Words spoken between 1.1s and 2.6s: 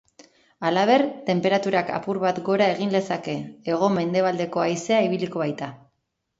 tenperaturak apur bat